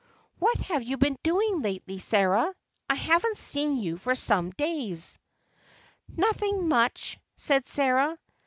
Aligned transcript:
"What 0.39 0.57
have 0.61 0.81
you 0.81 0.97
been 0.97 1.15
doing 1.21 1.61
lately, 1.61 1.99
Sarah? 1.99 2.55
I 2.89 2.95
haven't 2.95 3.37
seen 3.37 3.77
you 3.77 3.97
for 3.99 4.15
some 4.15 4.49
days." 4.49 5.19
"Nothing 6.07 6.67
much," 6.67 7.19
said 7.35 7.67
Sarah. 7.67 8.17